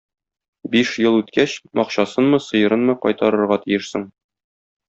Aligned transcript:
Биш 0.75 0.93
ел 1.03 1.17
үткәч, 1.19 1.53
акчасынмы, 1.85 2.41
сыерынмы 2.49 2.99
кайтарырга 3.07 3.63
тиешсең. 3.67 4.09